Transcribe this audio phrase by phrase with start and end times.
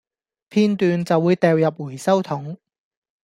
[0.49, 2.57] 片段就會掉入回收桶